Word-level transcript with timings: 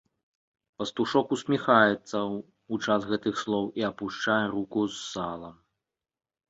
Пастушок 0.81 1.27
усміхаецца 1.37 2.17
ў 2.21 2.75
час 2.85 3.01
гэтых 3.13 3.35
слоў 3.43 3.65
і 3.83 3.87
апушчае 3.93 4.43
руку 4.59 4.79
з 4.97 5.01
салам. 5.11 5.55